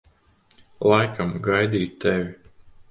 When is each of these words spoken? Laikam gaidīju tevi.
Laikam 0.93 1.37
gaidīju 1.49 1.95
tevi. 2.07 2.29